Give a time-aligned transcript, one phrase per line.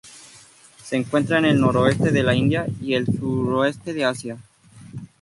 [0.83, 4.37] Se encuentra en el noreste de la India y el sureste de Asia.